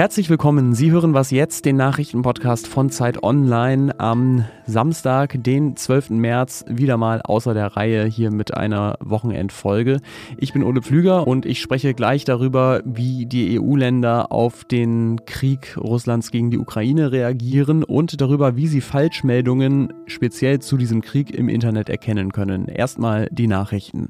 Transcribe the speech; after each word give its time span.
Herzlich 0.00 0.30
willkommen. 0.30 0.72
Sie 0.74 0.90
hören 0.90 1.12
was 1.12 1.30
jetzt, 1.30 1.66
den 1.66 1.76
Nachrichtenpodcast 1.76 2.66
von 2.66 2.88
Zeit 2.88 3.22
Online 3.22 4.00
am 4.00 4.46
Samstag, 4.64 5.36
den 5.42 5.76
12. 5.76 6.08
März, 6.08 6.64
wieder 6.66 6.96
mal 6.96 7.20
außer 7.20 7.52
der 7.52 7.76
Reihe 7.76 8.06
hier 8.06 8.30
mit 8.30 8.54
einer 8.54 8.96
Wochenendfolge. 9.00 10.00
Ich 10.38 10.54
bin 10.54 10.62
Ole 10.62 10.80
Pflüger 10.80 11.26
und 11.26 11.44
ich 11.44 11.60
spreche 11.60 11.92
gleich 11.92 12.24
darüber, 12.24 12.80
wie 12.86 13.26
die 13.26 13.60
EU-Länder 13.60 14.32
auf 14.32 14.64
den 14.64 15.26
Krieg 15.26 15.76
Russlands 15.76 16.30
gegen 16.30 16.50
die 16.50 16.58
Ukraine 16.58 17.12
reagieren 17.12 17.84
und 17.84 18.22
darüber, 18.22 18.56
wie 18.56 18.68
sie 18.68 18.80
Falschmeldungen 18.80 19.92
speziell 20.06 20.60
zu 20.60 20.78
diesem 20.78 21.02
Krieg 21.02 21.30
im 21.30 21.50
Internet 21.50 21.90
erkennen 21.90 22.32
können. 22.32 22.68
Erstmal 22.68 23.28
die 23.30 23.48
Nachrichten. 23.48 24.08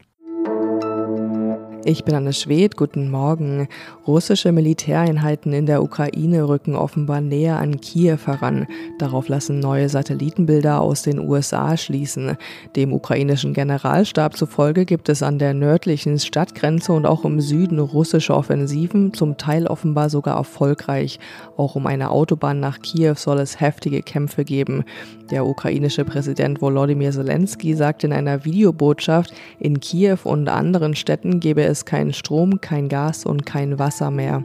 Ich 1.86 2.04
bin 2.04 2.14
Anne 2.14 2.34
Schwed, 2.34 2.76
guten 2.76 3.10
Morgen. 3.10 3.66
Russische 4.06 4.52
Militäreinheiten 4.52 5.54
in 5.54 5.64
der 5.64 5.82
Ukraine 5.82 6.46
rücken 6.46 6.76
offenbar 6.76 7.22
näher 7.22 7.58
an 7.58 7.80
Kiew 7.80 8.18
heran. 8.26 8.66
Darauf 8.98 9.28
lassen 9.28 9.60
neue 9.60 9.88
Satellitenbilder 9.88 10.82
aus 10.82 11.02
den 11.02 11.18
USA 11.18 11.78
schließen. 11.78 12.36
Dem 12.76 12.92
ukrainischen 12.92 13.54
Generalstab 13.54 14.36
zufolge 14.36 14.84
gibt 14.84 15.08
es 15.08 15.22
an 15.22 15.38
der 15.38 15.54
nördlichen 15.54 16.18
Stadtgrenze 16.18 16.92
und 16.92 17.06
auch 17.06 17.24
im 17.24 17.40
Süden 17.40 17.78
russische 17.78 18.34
Offensiven, 18.34 19.14
zum 19.14 19.38
Teil 19.38 19.66
offenbar 19.66 20.10
sogar 20.10 20.36
erfolgreich. 20.36 21.18
Auch 21.56 21.76
um 21.76 21.86
eine 21.86 22.10
Autobahn 22.10 22.60
nach 22.60 22.80
Kiew 22.82 23.14
soll 23.16 23.38
es 23.38 23.58
heftige 23.58 24.02
Kämpfe 24.02 24.44
geben. 24.44 24.84
Der 25.30 25.46
ukrainische 25.46 26.04
Präsident 26.04 26.60
Volodymyr 26.60 27.12
Zelensky 27.12 27.74
sagt 27.74 28.04
in 28.04 28.12
einer 28.12 28.44
Videobotschaft, 28.44 29.32
in 29.58 29.80
Kiew 29.80 30.18
und 30.24 30.48
anderen 30.48 30.94
Städten 30.94 31.40
gebe 31.40 31.69
es 31.70 31.84
keinen 31.84 32.12
Strom, 32.12 32.60
kein 32.60 32.88
Gas 32.88 33.24
und 33.24 33.46
kein 33.46 33.78
Wasser 33.78 34.10
mehr. 34.10 34.44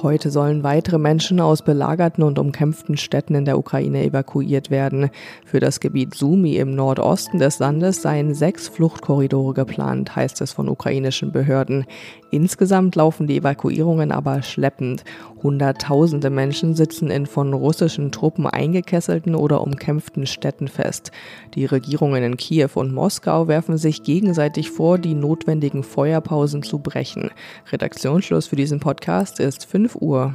Heute 0.00 0.30
sollen 0.30 0.62
weitere 0.62 0.96
Menschen 0.96 1.40
aus 1.40 1.62
belagerten 1.62 2.22
und 2.22 2.38
umkämpften 2.38 2.96
Städten 2.96 3.34
in 3.34 3.44
der 3.44 3.58
Ukraine 3.58 4.04
evakuiert 4.04 4.70
werden. 4.70 5.10
Für 5.44 5.58
das 5.58 5.80
Gebiet 5.80 6.14
Sumi 6.14 6.54
im 6.56 6.76
Nordosten 6.76 7.40
des 7.40 7.58
Landes 7.58 8.00
seien 8.02 8.32
sechs 8.32 8.68
Fluchtkorridore 8.68 9.54
geplant, 9.54 10.14
heißt 10.14 10.40
es 10.40 10.52
von 10.52 10.68
ukrainischen 10.68 11.32
Behörden. 11.32 11.84
Insgesamt 12.30 12.94
laufen 12.94 13.26
die 13.26 13.38
Evakuierungen 13.38 14.12
aber 14.12 14.42
schleppend. 14.42 15.02
Hunderttausende 15.42 16.30
Menschen 16.30 16.74
sitzen 16.74 17.10
in 17.10 17.26
von 17.26 17.52
russischen 17.52 18.12
Truppen 18.12 18.46
eingekesselten 18.46 19.34
oder 19.34 19.62
umkämpften 19.62 20.26
Städten 20.26 20.68
fest. 20.68 21.10
Die 21.54 21.64
Regierungen 21.64 22.22
in 22.22 22.36
Kiew 22.36 22.70
und 22.74 22.92
Moskau 22.92 23.48
werfen 23.48 23.78
sich 23.78 24.04
gegenseitig 24.04 24.70
vor, 24.70 24.98
die 24.98 25.14
notwendigen 25.14 25.82
Feuerpausen 25.82 26.62
zu 26.62 26.78
brechen. 26.78 27.30
Redaktionsschluss 27.72 28.46
für 28.46 28.56
diesen 28.56 28.78
Podcast 28.78 29.40
ist 29.40 29.64
5 29.64 29.87
5 29.88 29.96
Uhr. 29.96 30.34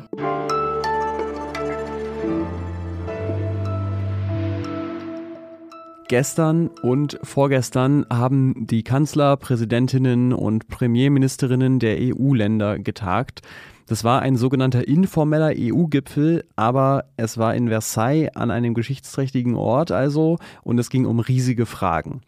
Gestern 6.09 6.67
und 6.81 7.19
vorgestern 7.23 8.05
haben 8.09 8.67
die 8.67 8.83
Kanzler, 8.83 9.37
Präsidentinnen 9.37 10.33
und 10.33 10.67
Premierministerinnen 10.67 11.79
der 11.79 11.97
EU-Länder 11.99 12.77
getagt. 12.77 13.41
Das 13.87 14.03
war 14.03 14.21
ein 14.21 14.35
sogenannter 14.35 14.87
informeller 14.87 15.53
EU-Gipfel, 15.57 16.45
aber 16.55 17.05
es 17.17 17.37
war 17.37 17.55
in 17.55 17.67
Versailles 17.67 18.35
an 18.35 18.51
einem 18.51 18.73
geschichtsträchtigen 18.73 19.55
Ort 19.55 19.91
also 19.91 20.37
und 20.63 20.79
es 20.79 20.89
ging 20.89 21.05
um 21.05 21.19
riesige 21.19 21.65
Fragen. 21.65 22.21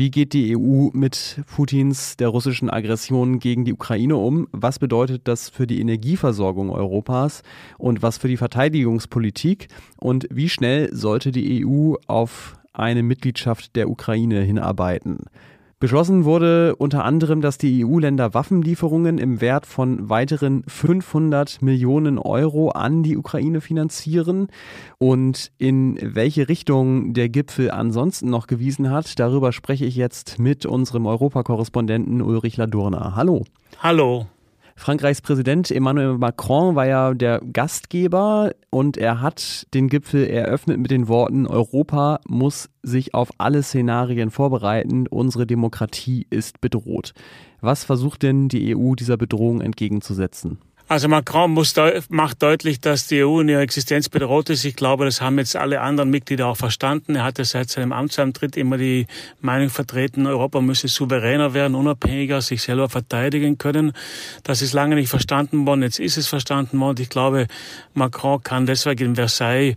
Wie 0.00 0.10
geht 0.10 0.32
die 0.32 0.56
EU 0.56 0.88
mit 0.94 1.42
Putins 1.54 2.16
der 2.16 2.28
russischen 2.28 2.70
Aggression 2.70 3.38
gegen 3.38 3.66
die 3.66 3.74
Ukraine 3.74 4.16
um? 4.16 4.48
Was 4.50 4.78
bedeutet 4.78 5.28
das 5.28 5.50
für 5.50 5.66
die 5.66 5.78
Energieversorgung 5.78 6.70
Europas 6.70 7.42
und 7.76 8.00
was 8.00 8.16
für 8.16 8.26
die 8.26 8.38
Verteidigungspolitik? 8.38 9.68
Und 9.98 10.26
wie 10.30 10.48
schnell 10.48 10.88
sollte 10.96 11.32
die 11.32 11.66
EU 11.66 11.96
auf 12.06 12.56
eine 12.72 13.02
Mitgliedschaft 13.02 13.76
der 13.76 13.90
Ukraine 13.90 14.40
hinarbeiten? 14.40 15.26
Beschlossen 15.80 16.26
wurde 16.26 16.76
unter 16.76 17.06
anderem, 17.06 17.40
dass 17.40 17.56
die 17.56 17.86
EU-Länder 17.86 18.34
Waffenlieferungen 18.34 19.16
im 19.16 19.40
Wert 19.40 19.64
von 19.64 20.10
weiteren 20.10 20.62
500 20.68 21.62
Millionen 21.62 22.18
Euro 22.18 22.68
an 22.68 23.02
die 23.02 23.16
Ukraine 23.16 23.62
finanzieren. 23.62 24.48
Und 24.98 25.50
in 25.56 25.98
welche 26.02 26.50
Richtung 26.50 27.14
der 27.14 27.30
Gipfel 27.30 27.70
ansonsten 27.70 28.28
noch 28.28 28.46
gewiesen 28.46 28.90
hat, 28.90 29.18
darüber 29.18 29.52
spreche 29.52 29.86
ich 29.86 29.96
jetzt 29.96 30.38
mit 30.38 30.66
unserem 30.66 31.06
Europakorrespondenten 31.06 32.20
Ulrich 32.20 32.58
Ladurna. 32.58 33.16
Hallo. 33.16 33.44
Hallo. 33.78 34.26
Frankreichs 34.80 35.20
Präsident 35.20 35.70
Emmanuel 35.70 36.16
Macron 36.16 36.74
war 36.74 36.86
ja 36.86 37.12
der 37.12 37.42
Gastgeber 37.52 38.52
und 38.70 38.96
er 38.96 39.20
hat 39.20 39.66
den 39.74 39.88
Gipfel 39.90 40.26
eröffnet 40.26 40.78
mit 40.78 40.90
den 40.90 41.06
Worten, 41.06 41.46
Europa 41.46 42.20
muss 42.26 42.70
sich 42.82 43.12
auf 43.12 43.28
alle 43.36 43.62
Szenarien 43.62 44.30
vorbereiten, 44.30 45.06
unsere 45.06 45.46
Demokratie 45.46 46.26
ist 46.30 46.62
bedroht. 46.62 47.12
Was 47.60 47.84
versucht 47.84 48.22
denn 48.22 48.48
die 48.48 48.74
EU 48.74 48.94
dieser 48.94 49.18
Bedrohung 49.18 49.60
entgegenzusetzen? 49.60 50.56
Also 50.90 51.06
Macron 51.06 51.52
muss 51.52 51.72
macht 52.08 52.42
deutlich, 52.42 52.80
dass 52.80 53.06
die 53.06 53.22
EU 53.22 53.42
in 53.42 53.48
ihrer 53.48 53.60
Existenz 53.60 54.08
bedroht 54.08 54.50
ist. 54.50 54.64
Ich 54.64 54.74
glaube, 54.74 55.04
das 55.04 55.20
haben 55.20 55.38
jetzt 55.38 55.54
alle 55.54 55.82
anderen 55.82 56.10
Mitglieder 56.10 56.48
auch 56.48 56.56
verstanden. 56.56 57.14
Er 57.14 57.22
hatte 57.22 57.44
seit 57.44 57.70
seinem 57.70 57.92
Amtsantritt 57.92 58.56
immer 58.56 58.76
die 58.76 59.06
Meinung 59.40 59.70
vertreten, 59.70 60.26
Europa 60.26 60.60
müsse 60.60 60.88
souveräner 60.88 61.54
werden, 61.54 61.76
unabhängiger, 61.76 62.40
sich 62.42 62.62
selber 62.62 62.88
verteidigen 62.88 63.56
können. 63.56 63.92
Das 64.42 64.62
ist 64.62 64.72
lange 64.72 64.96
nicht 64.96 65.10
verstanden 65.10 65.64
worden. 65.64 65.84
Jetzt 65.84 66.00
ist 66.00 66.16
es 66.16 66.26
verstanden 66.26 66.80
worden. 66.80 67.00
Ich 67.00 67.08
glaube, 67.08 67.46
Macron 67.94 68.42
kann 68.42 68.66
deswegen 68.66 69.10
in 69.10 69.14
Versailles 69.14 69.76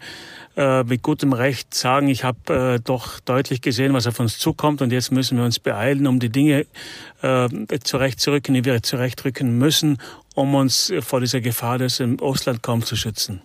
äh, 0.55 0.83
mit 0.83 1.01
gutem 1.01 1.33
Recht 1.33 1.73
sagen, 1.73 2.07
ich 2.07 2.23
habe 2.23 2.75
äh, 2.75 2.79
doch 2.79 3.19
deutlich 3.19 3.61
gesehen, 3.61 3.93
was 3.93 4.07
auf 4.07 4.19
uns 4.19 4.37
zukommt 4.37 4.81
und 4.81 4.91
jetzt 4.91 5.11
müssen 5.11 5.37
wir 5.37 5.45
uns 5.45 5.59
beeilen, 5.59 6.05
um 6.05 6.19
die 6.19 6.29
Dinge 6.29 6.65
äh, 7.21 7.49
zurechtzurücken, 7.83 8.53
die 8.53 8.65
wir 8.65 8.83
zurechtrücken 8.83 9.57
müssen, 9.57 9.97
um 10.35 10.53
uns 10.55 10.93
vor 11.01 11.19
dieser 11.19 11.41
Gefahr 11.41 11.77
des 11.77 11.99
im 11.99 12.19
Ostland 12.19 12.61
kaum 12.61 12.83
zu 12.83 12.95
schützen. 12.95 13.41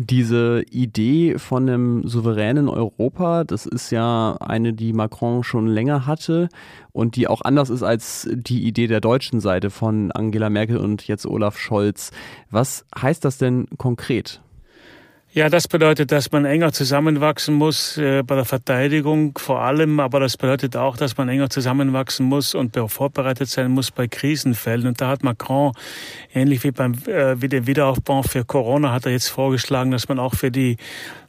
Diese 0.00 0.62
Idee 0.70 1.38
von 1.38 1.68
einem 1.68 2.06
souveränen 2.06 2.68
Europa, 2.68 3.42
das 3.42 3.66
ist 3.66 3.90
ja 3.90 4.36
eine, 4.38 4.72
die 4.72 4.92
Macron 4.92 5.42
schon 5.42 5.66
länger 5.66 6.06
hatte 6.06 6.50
und 6.92 7.16
die 7.16 7.26
auch 7.26 7.40
anders 7.40 7.68
ist 7.68 7.82
als 7.82 8.28
die 8.30 8.62
Idee 8.62 8.86
der 8.86 9.00
deutschen 9.00 9.40
Seite 9.40 9.70
von 9.70 10.12
Angela 10.12 10.50
Merkel 10.50 10.76
und 10.76 11.08
jetzt 11.08 11.26
Olaf 11.26 11.58
Scholz. 11.58 12.12
Was 12.48 12.84
heißt 12.96 13.24
das 13.24 13.38
denn 13.38 13.66
konkret? 13.76 14.40
Ja, 15.30 15.50
das 15.50 15.68
bedeutet, 15.68 16.10
dass 16.10 16.32
man 16.32 16.46
enger 16.46 16.72
zusammenwachsen 16.72 17.54
muss 17.54 17.98
äh, 17.98 18.22
bei 18.22 18.34
der 18.34 18.46
Verteidigung 18.46 19.36
vor 19.36 19.60
allem, 19.60 20.00
aber 20.00 20.20
das 20.20 20.38
bedeutet 20.38 20.74
auch, 20.74 20.96
dass 20.96 21.18
man 21.18 21.28
enger 21.28 21.50
zusammenwachsen 21.50 22.24
muss 22.24 22.54
und 22.54 22.74
vorbereitet 22.88 23.46
sein 23.50 23.70
muss 23.70 23.90
bei 23.90 24.08
Krisenfällen. 24.08 24.86
Und 24.86 25.02
da 25.02 25.08
hat 25.08 25.22
Macron, 25.22 25.72
ähnlich 26.32 26.64
wie 26.64 26.70
beim 26.70 26.94
äh, 27.06 27.40
wie 27.42 27.48
der 27.48 27.66
Wiederaufbau 27.66 28.22
für 28.22 28.46
Corona, 28.46 28.90
hat 28.90 29.04
er 29.04 29.12
jetzt 29.12 29.28
vorgeschlagen, 29.28 29.90
dass 29.90 30.08
man 30.08 30.18
auch 30.18 30.34
für 30.34 30.50
die 30.50 30.78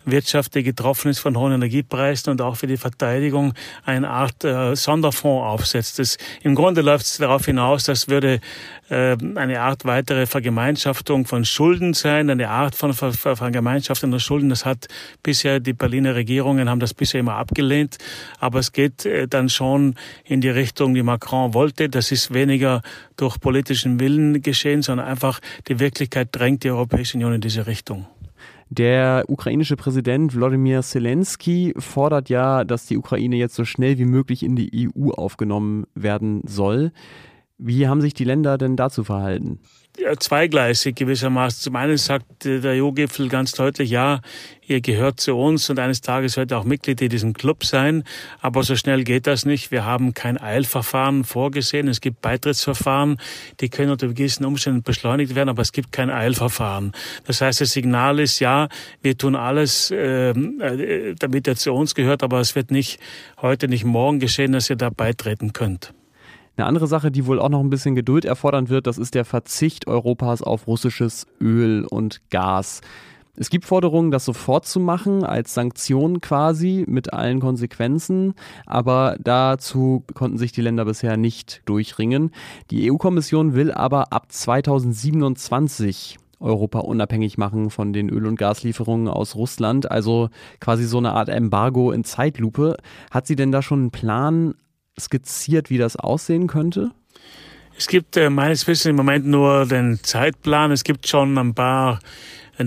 Wirtschaft, 0.05 0.55
die 0.55 0.63
getroffen 0.63 1.09
ist 1.09 1.19
von 1.19 1.37
hohen 1.37 1.53
Energiepreisen 1.53 2.31
und 2.31 2.41
auch 2.41 2.55
für 2.55 2.67
die 2.67 2.77
Verteidigung 2.77 3.53
eine 3.85 4.09
Art 4.09 4.43
äh, 4.43 4.75
Sonderfonds 4.75 5.45
aufsetzt. 5.45 5.99
Das, 5.99 6.17
Im 6.41 6.55
Grunde 6.55 6.81
läuft 6.81 7.05
es 7.05 7.17
darauf 7.17 7.45
hinaus, 7.45 7.83
das 7.83 8.07
würde 8.07 8.39
äh, 8.89 9.17
eine 9.35 9.61
Art 9.61 9.85
weitere 9.85 10.25
Vergemeinschaftung 10.25 11.25
von 11.25 11.45
Schulden 11.45 11.93
sein, 11.93 12.29
eine 12.29 12.49
Art 12.49 12.75
von 12.75 12.93
Ver 12.93 13.13
Ver 13.13 13.35
Vergemeinschaftung 13.35 14.11
der 14.11 14.19
Schulden. 14.19 14.49
Das 14.49 14.65
hat 14.65 14.87
bisher 15.23 15.59
die 15.59 15.73
Berliner 15.73 16.15
Regierungen 16.15 16.69
haben 16.69 16.79
das 16.79 16.93
bisher 16.93 17.19
immer 17.19 17.35
abgelehnt, 17.35 17.97
aber 18.39 18.59
es 18.59 18.71
geht 18.71 19.05
äh, 19.05 19.27
dann 19.27 19.49
schon 19.49 19.95
in 20.23 20.41
die 20.41 20.49
Richtung, 20.49 20.93
die 20.93 21.03
Macron 21.03 21.53
wollte. 21.53 21.89
Das 21.89 22.11
ist 22.11 22.33
weniger 22.33 22.81
durch 23.17 23.39
politischen 23.39 23.99
Willen 23.99 24.41
geschehen, 24.41 24.81
sondern 24.81 25.07
einfach 25.07 25.39
die 25.67 25.79
Wirklichkeit 25.79 26.29
drängt 26.31 26.63
die 26.63 26.71
Europäische 26.71 27.17
Union 27.17 27.33
in 27.33 27.41
diese 27.41 27.67
Richtung. 27.67 28.07
Der 28.69 29.25
ukrainische 29.27 29.75
Präsident 29.75 30.35
Wladimir 30.35 30.83
Zelensky 30.83 31.73
fordert 31.77 32.29
ja, 32.29 32.63
dass 32.63 32.85
die 32.85 32.97
Ukraine 32.97 33.35
jetzt 33.35 33.55
so 33.55 33.65
schnell 33.65 33.97
wie 33.97 34.05
möglich 34.05 34.43
in 34.43 34.55
die 34.55 34.89
EU 34.95 35.09
aufgenommen 35.09 35.85
werden 35.95 36.41
soll. 36.45 36.91
Wie 37.57 37.87
haben 37.87 37.99
sich 37.99 38.13
die 38.13 38.25
Länder 38.25 38.59
denn 38.59 38.75
dazu 38.75 39.03
verhalten? 39.03 39.59
Zweigleisig 40.19 40.95
gewissermaßen. 40.95 41.61
Zum 41.61 41.75
einen 41.75 41.97
sagt 41.97 42.45
der 42.45 42.83
EU-Gipfel 42.83 43.29
ganz 43.29 43.51
deutlich, 43.53 43.89
ja, 43.89 44.21
ihr 44.67 44.81
gehört 44.81 45.19
zu 45.19 45.35
uns 45.35 45.69
und 45.69 45.79
eines 45.79 46.01
Tages 46.01 46.37
ihr 46.37 46.45
auch 46.51 46.63
Mitglied 46.63 47.01
in 47.01 47.09
diesem 47.09 47.33
Club 47.33 47.63
sein. 47.65 48.03
Aber 48.39 48.63
so 48.63 48.75
schnell 48.75 49.03
geht 49.03 49.27
das 49.27 49.45
nicht. 49.45 49.71
Wir 49.71 49.85
haben 49.85 50.13
kein 50.13 50.39
Eilverfahren 50.39 51.23
vorgesehen. 51.23 51.87
Es 51.87 52.01
gibt 52.01 52.21
Beitrittsverfahren, 52.21 53.17
die 53.59 53.69
können 53.69 53.91
unter 53.91 54.07
gewissen 54.07 54.45
Umständen 54.45 54.83
beschleunigt 54.83 55.35
werden, 55.35 55.49
aber 55.49 55.61
es 55.61 55.71
gibt 55.71 55.91
kein 55.91 56.09
Eilverfahren. 56.09 56.93
Das 57.25 57.41
heißt, 57.41 57.61
das 57.61 57.71
Signal 57.71 58.19
ist, 58.19 58.39
ja, 58.39 58.69
wir 59.01 59.17
tun 59.17 59.35
alles, 59.35 59.91
ähm, 59.95 60.61
äh, 60.61 61.15
damit 61.17 61.47
er 61.47 61.55
zu 61.55 61.73
uns 61.73 61.95
gehört, 61.95 62.23
aber 62.23 62.39
es 62.39 62.55
wird 62.55 62.71
nicht 62.71 62.99
heute, 63.41 63.67
nicht 63.67 63.85
morgen 63.85 64.19
geschehen, 64.19 64.51
dass 64.51 64.69
ihr 64.69 64.75
da 64.75 64.89
beitreten 64.89 65.53
könnt. 65.53 65.93
Eine 66.59 66.67
andere 66.67 66.87
Sache, 66.87 67.09
die 67.09 67.25
wohl 67.25 67.39
auch 67.39 67.47
noch 67.47 67.61
ein 67.61 67.69
bisschen 67.69 67.95
Geduld 67.95 68.25
erfordern 68.25 68.67
wird, 68.67 68.85
das 68.85 68.97
ist 68.97 69.15
der 69.15 69.23
Verzicht 69.23 69.87
Europas 69.87 70.41
auf 70.41 70.67
russisches 70.67 71.25
Öl 71.39 71.85
und 71.85 72.19
Gas. 72.31 72.81
Es 73.37 73.49
gibt 73.49 73.63
Forderungen, 73.63 74.11
das 74.11 74.25
sofort 74.25 74.65
zu 74.65 74.81
machen, 74.81 75.23
als 75.23 75.53
Sanktion 75.53 76.19
quasi 76.19 76.83
mit 76.85 77.13
allen 77.13 77.39
Konsequenzen, 77.39 78.33
aber 78.65 79.15
dazu 79.21 80.03
konnten 80.13 80.37
sich 80.37 80.51
die 80.51 80.59
Länder 80.59 80.83
bisher 80.83 81.15
nicht 81.15 81.61
durchringen. 81.63 82.31
Die 82.71 82.91
EU-Kommission 82.91 83.53
will 83.53 83.71
aber 83.71 84.11
ab 84.11 84.25
2027 84.29 86.17
Europa 86.41 86.79
unabhängig 86.79 87.37
machen 87.37 87.69
von 87.69 87.93
den 87.93 88.09
Öl- 88.09 88.27
und 88.27 88.35
Gaslieferungen 88.35 89.07
aus 89.07 89.35
Russland, 89.35 89.89
also 89.89 90.27
quasi 90.59 90.83
so 90.83 90.97
eine 90.97 91.13
Art 91.13 91.29
Embargo 91.29 91.93
in 91.93 92.03
Zeitlupe. 92.03 92.75
Hat 93.11 93.27
sie 93.27 93.37
denn 93.37 93.53
da 93.53 93.61
schon 93.61 93.79
einen 93.79 93.91
Plan 93.91 94.55
skizziert, 94.99 95.69
wie 95.69 95.77
das 95.77 95.95
aussehen 95.95 96.47
könnte? 96.47 96.91
Es 97.77 97.87
gibt 97.87 98.17
äh, 98.17 98.29
meines 98.29 98.67
Wissens 98.67 98.87
im 98.87 98.95
Moment 98.97 99.25
nur 99.25 99.65
den 99.65 99.99
Zeitplan. 100.03 100.71
Es 100.71 100.83
gibt 100.83 101.07
schon 101.07 101.37
ein 101.37 101.53
paar 101.53 101.99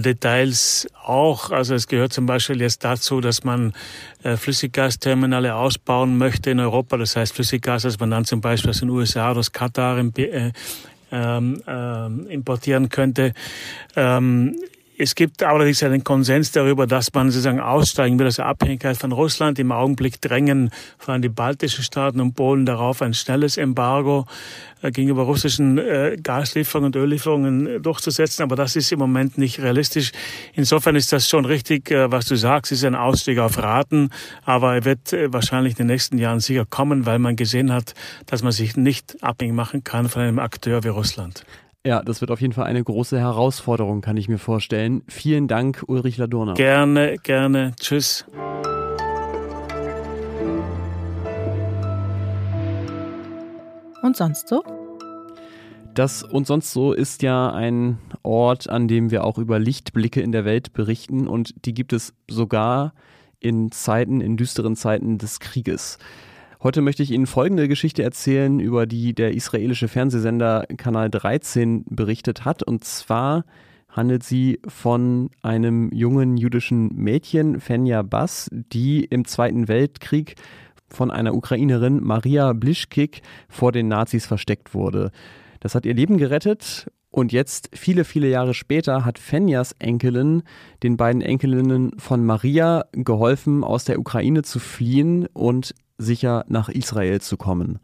Details 0.01 0.89
auch. 1.05 1.51
Also 1.51 1.75
es 1.75 1.87
gehört 1.87 2.13
zum 2.13 2.25
Beispiel 2.27 2.61
jetzt 2.61 2.83
dazu, 2.85 3.21
dass 3.21 3.45
man 3.45 3.75
äh, 4.23 4.37
Flüssiggasterminale 4.37 5.55
ausbauen 5.55 6.17
möchte 6.17 6.51
in 6.51 6.61
Europa. 6.61 6.97
Das 6.97 7.15
heißt 7.17 7.35
Flüssiggas, 7.35 7.83
das 7.83 8.01
man 8.01 8.11
dann 8.11 8.25
zum 8.25 8.41
Beispiel 8.41 8.71
aus 8.71 8.81
den 8.81 8.89
USA 8.89 9.31
oder 9.31 9.41
aus 9.41 9.53
Katar 9.53 9.99
äh, 9.99 10.53
ähm, 11.11 11.63
ähm, 11.67 12.27
importieren 12.29 12.89
könnte. 12.89 13.35
Ähm, 13.95 14.57
es 14.99 15.15
gibt 15.15 15.43
allerdings 15.43 15.83
einen 15.83 16.05
Konsens 16.05 16.53
darüber, 16.53 16.87
dass 16.87 17.13
man 17.15 17.31
sozusagen 17.31 17.61
aussteigen 17.61 18.19
will 18.19 18.27
aus 18.27 18.37
der 18.37 18.47
Abhängigkeit 18.47 18.97
von 18.97 19.13
Russland. 19.13 19.59
Im 19.59 19.73
Augenblick 19.73 20.21
drängen 20.21 20.71
vor 20.99 21.13
allem 21.13 21.23
die 21.23 21.29
baltischen 21.29 21.83
Staaten 21.83 22.21
und 22.21 22.35
Polen 22.35 22.67
darauf, 22.67 23.01
ein 23.01 23.15
schnelles 23.15 23.57
Embargo 23.57 24.27
äh, 24.83 24.91
gegenüber 24.91 25.23
russischen 25.23 25.79
äh, 25.79 26.19
Gaslieferungen 26.23 26.89
und 26.89 26.97
Öllieferungen 26.97 27.67
äh, 27.67 27.81
durchzusetzen. 27.81 28.43
Aber 28.43 28.55
das 28.55 28.77
ist 28.77 28.93
im 28.93 28.99
Moment 28.99 29.39
nicht 29.39 29.61
realistisch. 29.61 30.13
Insofern 30.53 30.95
ist 30.95 31.13
das 31.13 31.29
schon 31.29 31.47
richtig, 31.47 31.91
was 31.91 32.27
du 32.27 32.37
sagst, 32.37 32.73
ist 32.73 32.85
ein 32.85 32.95
Ausstieg 32.95 33.39
auf 33.39 33.59
Raten. 33.59 34.11
Aber 34.45 34.75
er 34.75 34.85
wird 34.85 35.13
wahrscheinlich 35.33 35.73
in 35.73 35.79
den 35.79 35.87
nächsten 35.89 36.19
Jahren 36.19 36.41
sicher 36.41 36.67
kommen, 36.67 37.07
weil 37.07 37.19
man 37.19 37.37
gesehen 37.37 37.73
hat, 37.73 37.95
dass 38.27 38.43
man 38.43 38.53
sich 38.53 38.77
nicht 38.77 39.23
abhängig 39.23 39.55
machen 39.55 39.85
kann 39.85 40.09
von 40.09 40.23
einem 40.23 40.39
Akteur 40.39 40.85
wie 40.85 40.89
Russland. 40.89 41.45
Ja, 41.85 42.01
das 42.01 42.21
wird 42.21 42.31
auf 42.31 42.41
jeden 42.41 42.53
Fall 42.53 42.67
eine 42.67 42.85
große 42.85 43.19
Herausforderung, 43.19 44.03
kann 44.03 44.17
ich 44.17 44.29
mir 44.29 44.39
vorstellen. 44.39 45.03
Vielen 45.09 45.49
Dank, 45.49 45.83
Ulrich 45.89 46.17
Ladurner. 46.17 46.55
Gerne, 46.55 47.17
gerne. 47.19 47.75
Tschüss. 47.81 48.25
Und 54.01 54.17
sonst 54.17 54.47
so? 54.47 54.63
Das 55.93 56.23
und 56.23 56.47
sonst 56.47 56.73
so 56.73 56.93
ist 56.93 57.23
ja 57.23 57.51
ein 57.51 57.99
Ort, 58.23 58.71
an 58.71 58.87
dem 58.87 59.11
wir 59.11 59.25
auch 59.25 59.39
über 59.39 59.59
Lichtblicke 59.59 60.21
in 60.21 60.31
der 60.31 60.45
Welt 60.45 60.73
berichten 60.75 61.27
und 61.27 61.67
die 61.67 61.75
gibt 61.75 61.93
es 61.93 62.15
sogar 62.31 62.95
in 63.41 63.73
Zeiten, 63.73 64.21
in 64.21 64.37
düsteren 64.37 64.77
Zeiten 64.77 65.19
des 65.19 65.41
Krieges. 65.41 65.99
Heute 66.63 66.81
möchte 66.81 67.03
ich 67.03 67.11
Ihnen 67.11 67.27
folgende 67.27 67.67
Geschichte 67.67 68.05
erzählen, 68.05 68.61
über 68.61 68.87
die 68.87 69.17
der 69.17 69.35
israelische 69.35 69.89
Fernsehsender 69.89 70.65
Kanal 70.77 71.11
13 71.11 71.85
berichtet 71.89 72.45
hat. 72.45 72.63
Und 72.63 72.85
zwar 72.85 73.45
handelt 73.89 74.23
sie 74.23 74.61
von 74.69 75.31
einem 75.43 75.91
jungen 75.91 76.37
jüdischen 76.37 76.95
Mädchen, 76.95 77.59
Fenja 77.59 78.03
Bass, 78.03 78.49
die 78.53 79.03
im 79.05 79.25
Zweiten 79.25 79.67
Weltkrieg 79.67 80.37
von 80.89 81.11
einer 81.11 81.35
Ukrainerin, 81.35 82.01
Maria 82.01 82.53
Blischkik, 82.53 83.23
vor 83.49 83.73
den 83.73 83.89
Nazis 83.89 84.27
versteckt 84.27 84.73
wurde. 84.73 85.11
Das 85.59 85.75
hat 85.75 85.85
ihr 85.85 85.95
Leben 85.95 86.17
gerettet 86.17 86.87
und 87.13 87.31
jetzt, 87.31 87.69
viele, 87.75 88.05
viele 88.05 88.29
Jahre 88.29 88.55
später, 88.55 89.05
hat 89.05 89.19
Fenjas 89.19 89.77
Enkelin 89.79 90.43
den 90.83 90.97
beiden 90.97 91.21
Enkelinnen 91.21 91.93
von 91.99 92.25
Maria 92.25 92.87
geholfen, 92.93 93.63
aus 93.63 93.85
der 93.85 94.01
Ukraine 94.01 94.43
zu 94.43 94.59
fliehen 94.59 95.29
und 95.35 95.75
sicher 95.99 96.45
nach 96.49 96.71
Israel 96.71 97.21
zu 97.21 97.37
kommen. 97.37 97.79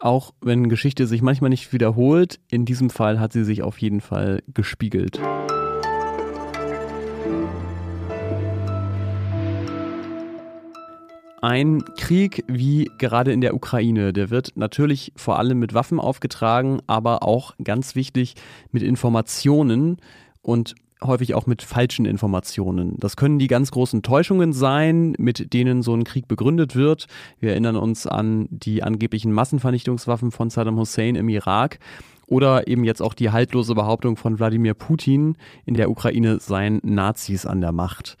Auch 0.00 0.34
wenn 0.40 0.68
Geschichte 0.68 1.06
sich 1.06 1.22
manchmal 1.22 1.50
nicht 1.50 1.72
wiederholt, 1.72 2.40
in 2.50 2.64
diesem 2.64 2.90
Fall 2.90 3.20
hat 3.20 3.32
sie 3.32 3.44
sich 3.44 3.62
auf 3.62 3.78
jeden 3.78 4.00
Fall 4.00 4.42
gespiegelt. 4.52 5.20
Ein 11.42 11.84
Krieg 11.96 12.44
wie 12.46 12.88
gerade 12.98 13.32
in 13.32 13.40
der 13.40 13.54
Ukraine, 13.54 14.12
der 14.12 14.30
wird 14.30 14.52
natürlich 14.54 15.12
vor 15.16 15.40
allem 15.40 15.58
mit 15.58 15.74
Waffen 15.74 15.98
aufgetragen, 15.98 16.80
aber 16.86 17.24
auch 17.24 17.54
ganz 17.62 17.96
wichtig 17.96 18.36
mit 18.70 18.84
Informationen. 18.84 19.98
Und 20.40 20.76
häufig 21.02 21.34
auch 21.34 21.46
mit 21.46 21.62
falschen 21.62 22.06
Informationen. 22.06 22.94
Das 23.00 23.16
können 23.16 23.40
die 23.40 23.48
ganz 23.48 23.72
großen 23.72 24.02
Täuschungen 24.02 24.52
sein, 24.52 25.14
mit 25.18 25.52
denen 25.52 25.82
so 25.82 25.94
ein 25.94 26.04
Krieg 26.04 26.28
begründet 26.28 26.76
wird. 26.76 27.08
Wir 27.40 27.50
erinnern 27.50 27.74
uns 27.74 28.06
an 28.06 28.46
die 28.50 28.84
angeblichen 28.84 29.32
Massenvernichtungswaffen 29.32 30.30
von 30.30 30.48
Saddam 30.48 30.78
Hussein 30.78 31.16
im 31.16 31.28
Irak 31.28 31.80
oder 32.26 32.68
eben 32.68 32.84
jetzt 32.84 33.02
auch 33.02 33.14
die 33.14 33.30
haltlose 33.30 33.74
Behauptung 33.74 34.16
von 34.16 34.38
Wladimir 34.38 34.74
Putin, 34.74 35.36
in 35.66 35.74
der 35.74 35.90
Ukraine 35.90 36.38
seien 36.38 36.80
Nazis 36.84 37.46
an 37.46 37.60
der 37.60 37.72
Macht. 37.72 38.16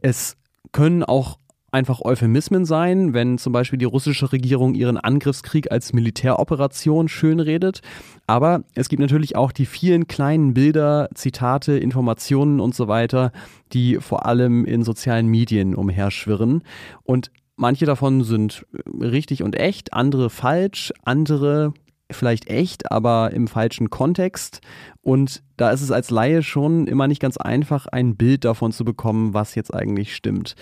Es 0.00 0.36
können 0.72 1.04
auch 1.04 1.38
einfach 1.70 2.00
Euphemismen 2.00 2.64
sein, 2.64 3.12
wenn 3.12 3.38
zum 3.38 3.52
Beispiel 3.52 3.78
die 3.78 3.84
russische 3.84 4.32
Regierung 4.32 4.74
ihren 4.74 4.96
Angriffskrieg 4.96 5.70
als 5.70 5.92
Militäroperation 5.92 7.08
schönredet. 7.08 7.80
Aber 8.26 8.62
es 8.74 8.88
gibt 8.88 9.00
natürlich 9.00 9.36
auch 9.36 9.52
die 9.52 9.66
vielen 9.66 10.06
kleinen 10.06 10.54
Bilder, 10.54 11.08
Zitate, 11.14 11.78
Informationen 11.78 12.60
und 12.60 12.74
so 12.74 12.88
weiter, 12.88 13.32
die 13.72 13.96
vor 13.96 14.26
allem 14.26 14.64
in 14.64 14.82
sozialen 14.82 15.26
Medien 15.26 15.74
umherschwirren. 15.74 16.62
Und 17.04 17.30
manche 17.56 17.84
davon 17.84 18.24
sind 18.24 18.66
richtig 18.98 19.42
und 19.42 19.58
echt, 19.58 19.92
andere 19.92 20.30
falsch, 20.30 20.92
andere 21.04 21.74
vielleicht 22.10 22.48
echt, 22.48 22.90
aber 22.90 23.32
im 23.32 23.48
falschen 23.48 23.90
Kontext. 23.90 24.60
Und 25.02 25.42
da 25.58 25.70
ist 25.70 25.82
es 25.82 25.90
als 25.90 26.10
Laie 26.10 26.42
schon 26.42 26.86
immer 26.86 27.06
nicht 27.06 27.20
ganz 27.20 27.36
einfach, 27.36 27.86
ein 27.86 28.16
Bild 28.16 28.44
davon 28.44 28.72
zu 28.72 28.84
bekommen, 28.84 29.34
was 29.34 29.54
jetzt 29.54 29.74
eigentlich 29.74 30.14
stimmt. 30.14 30.54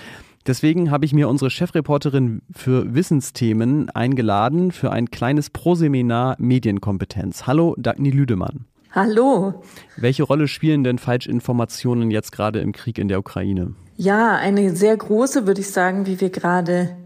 Deswegen 0.47 0.93
habe 0.93 1.05
ich 1.05 1.13
mir 1.13 1.29
unsere 1.29 1.51
Chefreporterin 1.51 2.41
für 2.55 2.95
Wissensthemen 2.95 3.91
eingeladen 3.91 4.71
für 4.71 4.93
ein 4.93 5.11
kleines 5.11 5.51
Proseminar 5.51 6.37
Medienkompetenz. 6.38 7.49
Hallo, 7.49 7.75
Dagny 7.79 8.11
Lüdemann. 8.11 8.65
Hallo. 8.93 9.62
Welche 9.97 10.23
Rolle 10.23 10.47
spielen 10.47 10.85
denn 10.85 10.99
Falschinformationen 10.99 12.11
jetzt 12.12 12.31
gerade 12.31 12.61
im 12.61 12.73
Krieg 12.73 12.99
in 12.99 13.09
der 13.09 13.19
Ukraine? 13.19 13.75
Ja, 13.97 14.37
eine 14.37 14.75
sehr 14.76 14.97
große, 14.97 15.47
würde 15.47 15.61
ich 15.62 15.71
sagen, 15.71 16.07
wie 16.07 16.21
wir 16.21 16.31
gerade 16.31 16.97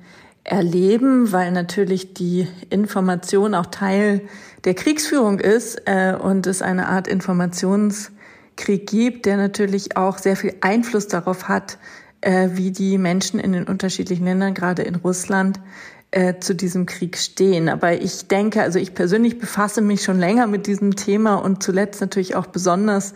erleben, 0.44 1.32
weil 1.32 1.50
natürlich 1.50 2.12
die 2.12 2.46
Information 2.68 3.54
auch 3.54 3.66
Teil 3.66 4.20
der 4.64 4.74
Kriegsführung 4.74 5.40
ist 5.40 5.82
äh, 5.86 6.14
und 6.14 6.46
es 6.46 6.60
eine 6.60 6.88
Art 6.88 7.08
Informationskrieg 7.08 8.86
gibt, 8.86 9.26
der 9.26 9.36
natürlich 9.36 9.96
auch 9.96 10.18
sehr 10.18 10.36
viel 10.36 10.54
Einfluss 10.60 11.08
darauf 11.08 11.48
hat, 11.48 11.78
äh, 12.20 12.50
wie 12.52 12.70
die 12.70 12.98
Menschen 12.98 13.40
in 13.40 13.52
den 13.52 13.64
unterschiedlichen 13.64 14.24
Ländern, 14.24 14.54
gerade 14.54 14.82
in 14.82 14.96
Russland, 14.96 15.60
äh, 16.10 16.38
zu 16.40 16.54
diesem 16.54 16.86
Krieg 16.86 17.16
stehen. 17.16 17.68
Aber 17.68 18.00
ich 18.00 18.26
denke, 18.26 18.62
also 18.62 18.78
ich 18.78 18.94
persönlich 18.94 19.38
befasse 19.38 19.80
mich 19.80 20.02
schon 20.02 20.18
länger 20.18 20.46
mit 20.46 20.66
diesem 20.66 20.96
Thema 20.96 21.36
und 21.36 21.62
zuletzt 21.62 22.00
natürlich 22.00 22.34
auch 22.34 22.46
besonders 22.46 23.14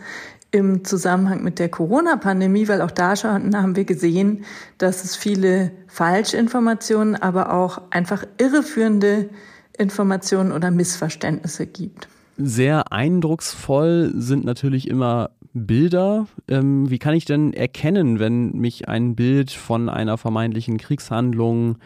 im 0.52 0.84
Zusammenhang 0.84 1.42
mit 1.42 1.58
der 1.58 1.68
Corona-Pandemie, 1.68 2.68
weil 2.68 2.80
auch 2.80 2.92
da 2.92 3.16
schon 3.16 3.56
haben 3.56 3.75
wir 3.75 3.84
gesehen, 3.84 4.44
dass 4.78 5.02
es 5.02 5.16
viele 5.16 5.73
Falschinformationen, 5.88 7.16
aber 7.16 7.52
auch 7.52 7.80
einfach 7.90 8.25
irreführende 8.38 9.28
Informationen 9.76 10.52
oder 10.52 10.70
Missverständnisse 10.70 11.66
gibt. 11.66 12.06
Sehr 12.37 12.92
eindrucksvoll 12.92 14.12
sind 14.14 14.44
natürlich 14.44 14.87
immer 14.87 15.30
Bilder. 15.54 16.26
Ähm, 16.49 16.90
wie 16.90 16.99
kann 16.99 17.14
ich 17.14 17.25
denn 17.25 17.52
erkennen, 17.52 18.18
wenn 18.18 18.52
mich 18.52 18.88
ein 18.88 19.14
Bild 19.14 19.50
von 19.50 19.88
einer 19.88 20.18
vermeintlichen 20.18 20.78
Kriegshandlung 20.78 21.78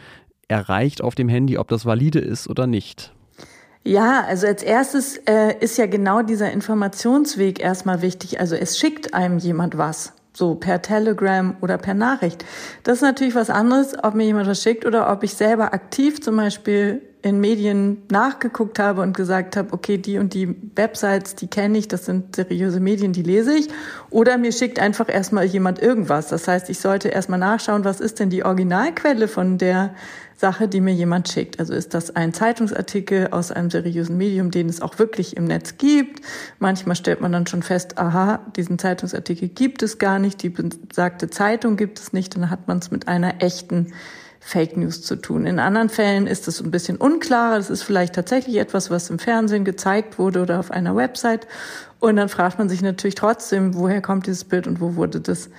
erreicht 0.49 1.03
auf 1.03 1.15
dem 1.15 1.29
Handy, 1.29 1.59
ob 1.59 1.69
das 1.69 1.85
valide 1.85 2.19
ist 2.19 2.49
oder 2.49 2.67
nicht? 2.67 3.13
Ja, 3.85 4.25
also 4.27 4.47
als 4.47 4.63
erstes 4.63 5.19
äh, 5.29 5.55
ist 5.61 5.79
ja 5.79 5.87
genau 5.87 6.23
dieser 6.23 6.51
Informationsweg 6.51 7.61
erstmal 7.61 8.03
wichtig. 8.03 8.41
Also 8.41 8.57
es 8.57 8.79
schickt 8.79 9.15
einem 9.15 9.39
jemand 9.39 9.79
was 9.79 10.13
so 10.33 10.55
per 10.55 10.83
Telegram 10.83 11.57
oder 11.61 11.79
per 11.79 11.95
Nachricht. 11.95 12.45
Das 12.85 12.97
ist 12.99 13.03
natürlich 13.03 13.35
was 13.35 13.51
anderes, 13.51 13.97
ob 14.03 14.15
mir 14.15 14.25
jemand 14.25 14.47
was 14.47 14.63
schickt 14.63 14.87
oder 14.87 15.11
ob 15.13 15.23
ich 15.25 15.35
selber 15.35 15.75
aktiv 15.75 16.21
zum 16.21 16.37
Beispiel 16.37 17.03
in 17.23 17.41
Medien 17.41 18.03
nachgeguckt 18.11 18.79
habe 18.79 19.03
und 19.03 19.17
gesagt 19.17 19.57
habe, 19.57 19.73
okay, 19.73 19.99
die 19.99 20.19
und 20.19 20.35
die 20.35 20.55
Websites, 20.77 21.35
die 21.35 21.49
kenne 21.49 21.77
ich, 21.79 21.89
das 21.89 22.05
sind 22.05 22.37
seriöse 22.37 22.79
Medien, 22.79 23.13
die 23.13 23.23
lese 23.23 23.55
ich. 23.55 23.69
Oder 24.11 24.39
mir 24.39 24.53
schickt 24.53 24.79
einfach 24.79 25.09
erstmal 25.09 25.45
jemand 25.45 25.81
irgendwas. 25.81 26.29
Das 26.29 26.47
heißt, 26.47 26.71
ich 26.71 26.79
sollte 26.79 27.09
erstmal 27.09 27.41
nachschauen, 27.41 27.85
was 27.85 28.01
ist 28.01 28.21
denn 28.21 28.31
die 28.31 28.45
Originalquelle 28.45 29.27
von 29.27 29.59
der 29.59 29.95
Sache, 30.37 30.69
die 30.69 30.81
mir 30.81 30.95
jemand 30.95 31.29
schickt. 31.29 31.59
Also 31.59 31.75
ist 31.75 31.95
das 31.95 32.15
ein 32.15 32.33
Zeitungsartikel 32.33 33.29
aus 33.33 33.51
einem 33.51 33.71
seriösen 33.71 34.17
Medium, 34.17 34.53
den 34.53 34.69
es 34.69 34.81
auch 34.81 35.01
wirklich 35.01 35.37
im 35.37 35.47
Netz 35.47 35.77
gibt. 35.79 36.25
Manchmal 36.61 36.95
stellt 36.95 37.21
man 37.21 37.33
dann 37.33 37.49
schon 37.49 37.65
fest, 37.65 37.99
aha, 37.99 38.47
diesen 38.55 38.79
Zeitungsartikel 38.79 39.49
gibt 39.49 39.83
es 39.83 39.99
gar 39.99 40.21
nicht, 40.21 40.41
die 40.45 40.51
besagte 40.51 41.29
Zeitung 41.29 41.77
gibt 41.77 41.99
es 41.99 42.13
nicht, 42.13 42.37
dann 42.37 42.51
hat 42.51 42.69
man 42.69 42.79
es 42.79 42.93
mit 42.93 43.09
einer 43.09 43.43
echten 43.43 43.93
Fake 44.41 44.77
News 44.77 45.03
zu 45.03 45.17
tun. 45.17 45.47
In 45.47 45.59
anderen 45.59 45.89
Fällen 45.89 46.27
ist 46.27 46.49
es 46.49 46.61
ein 46.61 46.71
bisschen 46.71 46.97
unklarer. 46.97 47.57
Das 47.57 47.71
ist 47.71 47.83
vielleicht 47.83 48.15
tatsächlich 48.15 48.57
etwas, 48.57 48.91
was 48.91 49.11
im 49.11 49.19
Fernsehen 49.19 49.65
gezeigt 49.65 50.19
wurde 50.19 50.43
oder 50.43 50.61
auf 50.61 50.71
einer 50.71 50.97
Website. 50.97 51.47
Und 52.01 52.17
dann 52.17 52.29
fragt 52.29 52.59
man 52.59 52.69
sich 52.69 52.81
natürlich 52.81 53.15
trotzdem, 53.15 53.75
woher 53.75 54.01
kommt 54.01 54.27
dieses 54.27 54.45
Bild 54.45 54.67
und 54.67 54.81
wo 54.81 54.95
wurde 54.95 55.21
das 55.21 55.51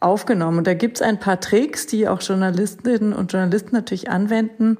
aufgenommen. 0.00 0.58
Und 0.58 0.66
da 0.66 0.74
gibt 0.74 0.98
es 0.98 1.02
ein 1.02 1.18
paar 1.18 1.40
Tricks, 1.40 1.86
die 1.86 2.08
auch 2.08 2.22
Journalistinnen 2.22 3.12
und 3.12 3.32
Journalisten 3.32 3.74
natürlich 3.74 4.08
anwenden. 4.08 4.78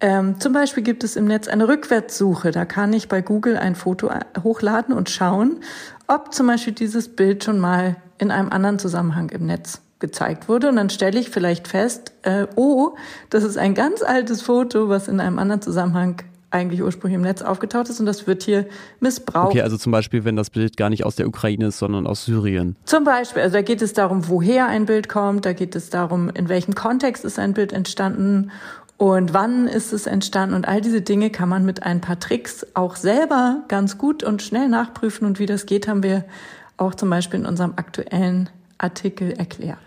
Ähm, 0.00 0.40
zum 0.40 0.52
Beispiel 0.52 0.82
gibt 0.82 1.04
es 1.04 1.16
im 1.16 1.26
Netz 1.26 1.48
eine 1.48 1.68
Rückwärtssuche. 1.68 2.50
Da 2.50 2.64
kann 2.64 2.92
ich 2.92 3.08
bei 3.08 3.22
Google 3.22 3.56
ein 3.56 3.74
Foto 3.74 4.10
hochladen 4.42 4.94
und 4.94 5.10
schauen, 5.10 5.60
ob 6.06 6.34
zum 6.34 6.46
Beispiel 6.46 6.72
dieses 6.72 7.14
Bild 7.14 7.44
schon 7.44 7.58
mal 7.58 7.96
in 8.18 8.30
einem 8.30 8.50
anderen 8.50 8.78
Zusammenhang 8.78 9.30
im 9.30 9.46
Netz 9.46 9.80
gezeigt 9.98 10.48
wurde. 10.48 10.68
Und 10.68 10.76
dann 10.76 10.90
stelle 10.90 11.18
ich 11.18 11.30
vielleicht 11.30 11.68
fest, 11.68 12.12
äh, 12.22 12.46
oh, 12.56 12.94
das 13.30 13.44
ist 13.44 13.56
ein 13.56 13.74
ganz 13.74 14.02
altes 14.02 14.42
Foto, 14.42 14.88
was 14.88 15.08
in 15.08 15.20
einem 15.20 15.38
anderen 15.38 15.62
Zusammenhang 15.62 16.22
eigentlich 16.54 16.82
ursprünglich 16.82 17.16
im 17.16 17.22
Netz 17.22 17.42
aufgetaucht 17.42 17.88
ist 17.88 17.98
und 17.98 18.06
das 18.06 18.26
wird 18.28 18.44
hier 18.44 18.66
missbraucht. 19.00 19.50
Okay, 19.50 19.62
also 19.62 19.76
zum 19.76 19.90
Beispiel, 19.90 20.24
wenn 20.24 20.36
das 20.36 20.50
Bild 20.50 20.76
gar 20.76 20.88
nicht 20.88 21.04
aus 21.04 21.16
der 21.16 21.26
Ukraine 21.26 21.66
ist, 21.66 21.78
sondern 21.78 22.06
aus 22.06 22.24
Syrien. 22.24 22.76
Zum 22.84 23.02
Beispiel, 23.02 23.42
also 23.42 23.54
da 23.54 23.62
geht 23.62 23.82
es 23.82 23.92
darum, 23.92 24.28
woher 24.28 24.68
ein 24.68 24.86
Bild 24.86 25.08
kommt, 25.08 25.44
da 25.44 25.52
geht 25.52 25.74
es 25.74 25.90
darum, 25.90 26.30
in 26.30 26.48
welchem 26.48 26.74
Kontext 26.76 27.24
ist 27.24 27.40
ein 27.40 27.54
Bild 27.54 27.72
entstanden 27.72 28.52
und 28.96 29.34
wann 29.34 29.66
ist 29.66 29.92
es 29.92 30.06
entstanden 30.06 30.54
und 30.54 30.68
all 30.68 30.80
diese 30.80 31.02
Dinge 31.02 31.30
kann 31.30 31.48
man 31.48 31.64
mit 31.64 31.82
ein 31.82 32.00
paar 32.00 32.20
Tricks 32.20 32.64
auch 32.74 32.94
selber 32.94 33.64
ganz 33.66 33.98
gut 33.98 34.22
und 34.22 34.40
schnell 34.40 34.68
nachprüfen 34.68 35.26
und 35.26 35.40
wie 35.40 35.46
das 35.46 35.66
geht, 35.66 35.88
haben 35.88 36.04
wir 36.04 36.24
auch 36.76 36.94
zum 36.94 37.10
Beispiel 37.10 37.40
in 37.40 37.46
unserem 37.46 37.72
aktuellen 37.76 38.48
Artikel 38.78 39.32
erklärt. 39.32 39.78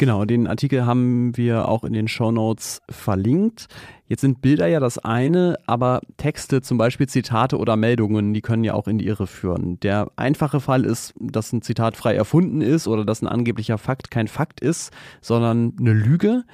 Genau, 0.00 0.24
den 0.24 0.46
Artikel 0.46 0.86
haben 0.86 1.36
wir 1.36 1.68
auch 1.68 1.84
in 1.84 1.92
den 1.92 2.08
Show 2.08 2.32
Notes 2.32 2.80
verlinkt. 2.88 3.66
Jetzt 4.06 4.22
sind 4.22 4.40
Bilder 4.40 4.66
ja 4.66 4.80
das 4.80 4.96
eine, 4.96 5.58
aber 5.66 6.00
Texte, 6.16 6.62
zum 6.62 6.78
Beispiel 6.78 7.06
Zitate 7.06 7.58
oder 7.58 7.76
Meldungen, 7.76 8.32
die 8.32 8.40
können 8.40 8.64
ja 8.64 8.72
auch 8.72 8.88
in 8.88 8.96
die 8.96 9.06
Irre 9.06 9.26
führen. 9.26 9.78
Der 9.80 10.10
einfache 10.16 10.60
Fall 10.60 10.86
ist, 10.86 11.12
dass 11.20 11.52
ein 11.52 11.60
Zitat 11.60 11.98
frei 11.98 12.14
erfunden 12.14 12.62
ist 12.62 12.88
oder 12.88 13.04
dass 13.04 13.20
ein 13.20 13.28
angeblicher 13.28 13.76
Fakt 13.76 14.10
kein 14.10 14.26
Fakt 14.26 14.60
ist, 14.60 14.90
sondern 15.20 15.74
eine 15.78 15.92
Lüge. 15.92 16.44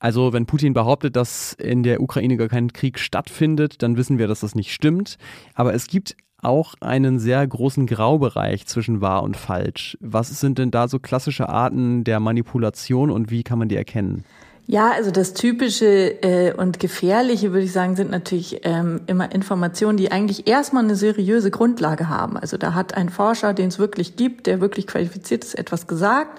Also 0.00 0.32
wenn 0.32 0.46
Putin 0.46 0.72
behauptet, 0.72 1.14
dass 1.14 1.52
in 1.52 1.84
der 1.84 2.00
Ukraine 2.00 2.36
gar 2.36 2.48
kein 2.48 2.72
Krieg 2.72 2.98
stattfindet, 2.98 3.80
dann 3.82 3.96
wissen 3.96 4.18
wir, 4.18 4.26
dass 4.26 4.40
das 4.40 4.56
nicht 4.56 4.72
stimmt. 4.72 5.18
Aber 5.54 5.72
es 5.72 5.86
gibt 5.86 6.16
auch 6.42 6.74
einen 6.80 7.18
sehr 7.18 7.46
großen 7.46 7.86
Graubereich 7.86 8.66
zwischen 8.66 9.00
wahr 9.00 9.22
und 9.22 9.36
falsch. 9.36 9.98
Was 10.00 10.28
sind 10.40 10.58
denn 10.58 10.70
da 10.70 10.88
so 10.88 10.98
klassische 10.98 11.48
Arten 11.48 12.04
der 12.04 12.20
Manipulation 12.20 13.10
und 13.10 13.30
wie 13.30 13.42
kann 13.42 13.58
man 13.58 13.68
die 13.68 13.76
erkennen? 13.76 14.24
Ja, 14.70 14.90
also 14.90 15.10
das 15.10 15.32
Typische 15.32 16.22
äh, 16.22 16.52
und 16.52 16.78
Gefährliche, 16.78 17.52
würde 17.52 17.64
ich 17.64 17.72
sagen, 17.72 17.96
sind 17.96 18.10
natürlich 18.10 18.60
ähm, 18.64 19.00
immer 19.06 19.32
Informationen, 19.32 19.96
die 19.96 20.12
eigentlich 20.12 20.46
erstmal 20.46 20.84
eine 20.84 20.94
seriöse 20.94 21.50
Grundlage 21.50 22.10
haben. 22.10 22.36
Also 22.36 22.58
da 22.58 22.74
hat 22.74 22.92
ein 22.92 23.08
Forscher, 23.08 23.54
den 23.54 23.68
es 23.68 23.78
wirklich 23.78 24.16
gibt, 24.16 24.46
der 24.46 24.60
wirklich 24.60 24.86
qualifiziert 24.86 25.42
ist, 25.42 25.58
etwas 25.58 25.86
gesagt. 25.86 26.38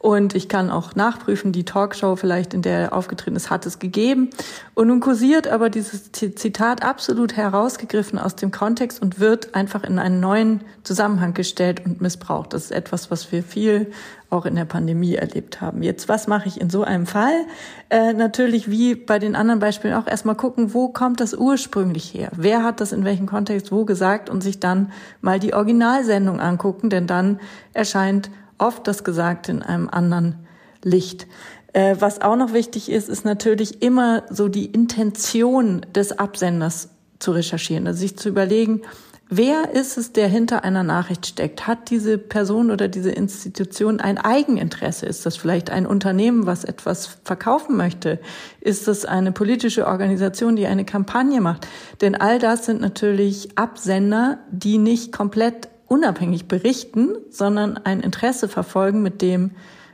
Und 0.00 0.34
ich 0.34 0.48
kann 0.48 0.70
auch 0.70 0.96
nachprüfen, 0.96 1.52
die 1.52 1.64
Talkshow 1.64 2.16
vielleicht, 2.16 2.52
in 2.52 2.62
der 2.62 2.78
er 2.78 2.92
aufgetreten 2.92 3.36
ist, 3.36 3.48
hat 3.48 3.64
es 3.64 3.78
gegeben. 3.78 4.30
Und 4.74 4.88
nun 4.88 4.98
kursiert 4.98 5.46
aber 5.46 5.70
dieses 5.70 6.10
Zitat 6.10 6.84
absolut 6.84 7.36
herausgegriffen 7.36 8.18
aus 8.18 8.34
dem 8.34 8.50
Kontext 8.50 9.00
und 9.00 9.20
wird 9.20 9.54
einfach 9.54 9.84
in 9.84 10.00
einen 10.00 10.18
neuen 10.18 10.62
Zusammenhang 10.82 11.32
gestellt 11.32 11.82
und 11.84 12.00
missbraucht. 12.00 12.54
Das 12.54 12.64
ist 12.64 12.70
etwas, 12.72 13.10
was 13.10 13.30
wir 13.30 13.44
viel 13.44 13.92
auch 14.30 14.44
in 14.44 14.56
der 14.56 14.66
Pandemie 14.66 15.14
erlebt 15.14 15.60
haben. 15.60 15.82
Jetzt, 15.82 16.08
was 16.08 16.26
mache 16.26 16.48
ich 16.48 16.60
in 16.60 16.68
so 16.68 16.82
einem 16.84 17.06
Fall? 17.06 17.46
Äh, 17.88 18.12
natürlich, 18.12 18.70
wie 18.70 18.94
bei 18.94 19.18
den 19.18 19.34
anderen 19.34 19.60
Beispielen 19.60 19.94
auch 19.94 20.06
erstmal 20.06 20.34
gucken, 20.34 20.74
wo 20.74 20.88
kommt 20.88 21.20
das 21.20 21.32
ursprünglich 21.34 22.12
her? 22.12 22.30
Wer 22.36 22.62
hat 22.62 22.80
das 22.80 22.92
in 22.92 23.04
welchem 23.04 23.26
Kontext 23.26 23.72
wo 23.72 23.84
gesagt 23.84 24.28
und 24.28 24.42
sich 24.42 24.60
dann 24.60 24.92
mal 25.22 25.38
die 25.38 25.54
Originalsendung 25.54 26.40
angucken, 26.40 26.90
denn 26.90 27.06
dann 27.06 27.40
erscheint 27.72 28.30
oft 28.58 28.86
das 28.86 29.02
Gesagte 29.02 29.52
in 29.52 29.62
einem 29.62 29.88
anderen 29.88 30.36
Licht. 30.82 31.26
Äh, 31.72 31.96
was 31.98 32.20
auch 32.20 32.36
noch 32.36 32.52
wichtig 32.52 32.90
ist, 32.90 33.08
ist 33.08 33.24
natürlich 33.24 33.82
immer 33.82 34.24
so 34.30 34.48
die 34.48 34.66
Intention 34.66 35.86
des 35.94 36.18
Absenders 36.18 36.90
zu 37.18 37.32
recherchieren, 37.32 37.86
also 37.86 37.98
sich 37.98 38.16
zu 38.16 38.28
überlegen, 38.28 38.82
Wer 39.30 39.74
ist 39.74 39.98
es, 39.98 40.12
der 40.12 40.26
hinter 40.26 40.64
einer 40.64 40.82
Nachricht 40.82 41.26
steckt? 41.26 41.66
Hat 41.66 41.90
diese 41.90 42.16
Person 42.16 42.70
oder 42.70 42.88
diese 42.88 43.10
Institution 43.10 44.00
ein 44.00 44.16
Eigeninteresse? 44.16 45.04
Ist 45.04 45.26
das 45.26 45.36
vielleicht 45.36 45.68
ein 45.68 45.86
Unternehmen, 45.86 46.46
was 46.46 46.64
etwas 46.64 47.18
verkaufen 47.24 47.76
möchte? 47.76 48.20
Ist 48.62 48.88
das 48.88 49.04
eine 49.04 49.30
politische 49.32 49.86
Organisation, 49.86 50.56
die 50.56 50.66
eine 50.66 50.86
Kampagne 50.86 51.42
macht? 51.42 51.68
Denn 52.00 52.14
all 52.14 52.38
das 52.38 52.64
sind 52.64 52.80
natürlich 52.80 53.58
Absender, 53.58 54.38
die 54.50 54.78
nicht 54.78 55.12
komplett 55.12 55.68
unabhängig 55.88 56.48
berichten, 56.48 57.10
sondern 57.28 57.76
ein 57.76 58.00
Interesse 58.00 58.48
verfolgen 58.48 59.02
mit 59.02 59.20
dem, 59.20 59.50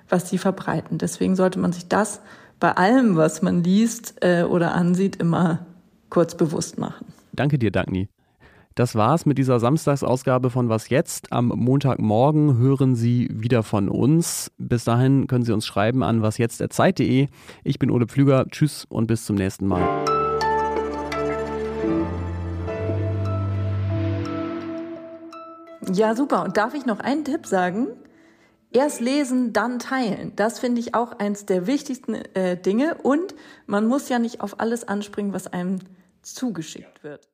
was 0.09 0.31
sie 0.31 0.38
verbreiten. 0.38 0.99
Deswegen 0.99 1.35
sollte 1.35 1.59
man 1.59 1.73
sich 1.73 1.88
das 1.88 2.21
bei 2.61 2.71
allem, 2.71 3.17
was 3.17 3.43
man 3.43 3.64
liest 3.64 4.14
äh, 4.21 4.45
oder 4.45 4.75
ansieht, 4.75 5.17
immer 5.17 5.67
kurz 6.09 6.37
bewusst 6.37 6.79
machen. 6.79 7.07
Danke 7.33 7.59
dir, 7.59 7.73
Dagny. 7.73 8.09
Das 8.76 8.97
war's 8.97 9.25
mit 9.25 9.38
dieser 9.38 9.61
Samstagsausgabe 9.61 10.50
von 10.50 10.69
Was 10.69 10.88
jetzt? 10.88 11.31
Am 11.33 11.47
Montagmorgen 11.47 12.59
hören 12.59 12.97
Sie 12.97 13.28
wieder 13.31 13.62
von 13.62 13.88
uns. 13.88 14.50
Bis 14.59 14.83
dahin 14.83 15.28
können 15.28 15.45
Sie 15.45 15.52
uns 15.52 15.64
schreiben 15.64 16.02
an 16.02 16.23
wasjetzt.zeit.de. 16.23 17.28
Ich 17.62 17.78
bin 17.78 17.88
Ole 17.93 18.07
Pflüger. 18.09 18.47
Tschüss 18.50 18.85
und 18.88 19.07
bis 19.07 19.26
zum 19.26 19.37
nächsten 19.37 19.69
Mal. 19.69 20.04
Ja, 25.93 26.16
super. 26.16 26.43
Und 26.43 26.57
darf 26.57 26.75
ich 26.75 26.85
noch 26.85 26.99
einen 26.99 27.25
Tipp 27.25 27.47
sagen? 27.47 27.87
Erst 28.73 29.00
lesen, 29.00 29.52
dann 29.52 29.78
teilen. 29.78 30.33
Das 30.35 30.59
finde 30.59 30.81
ich 30.81 30.97
auch 30.97 31.12
eins 31.21 31.47
der 31.47 31.69
wichtigsten 31.69 32.16
äh, 32.35 32.61
Dinge. 32.61 32.97
Und 33.04 33.37
man 33.69 33.87
muss 33.87 34.09
ja 34.09 34.19
nicht 34.19 34.40
auf 34.40 34.59
alles 34.59 34.88
anspringen, 34.88 35.33
was 35.33 35.47
einem 35.47 35.78
zugeschickt 36.23 37.04
wird. 37.04 37.28